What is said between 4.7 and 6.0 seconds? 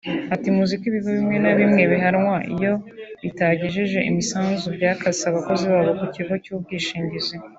byakase abakozi babo